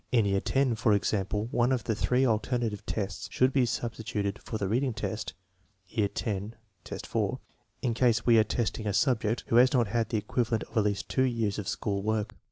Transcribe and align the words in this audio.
In 0.11 0.25
year 0.25 0.41
X, 0.43 0.81
for 0.81 0.93
example, 0.93 1.47
one 1.51 1.71
of 1.71 1.83
the 1.83 1.93
three 1.93 2.25
alternative 2.25 2.83
tests 2.87 3.29
should 3.31 3.53
be 3.53 3.67
substituted 3.67 4.39
for 4.41 4.57
the 4.57 4.67
reading 4.67 4.95
test 4.95 5.35
(X, 5.95 6.17
4) 7.03 7.39
in 7.83 7.93
case 7.93 8.25
we 8.25 8.39
are 8.39 8.43
testing 8.43 8.87
a 8.87 8.93
subject 8.93 9.43
who 9.49 9.57
has 9.57 9.73
not 9.73 9.89
had 9.89 10.09
the 10.09 10.17
equivalent 10.17 10.63
of 10.63 10.77
at 10.77 10.83
least 10.85 11.07
two 11.07 11.21
years 11.21 11.59
of 11.59 11.67
school 11.67 12.01
work. 12.01 12.33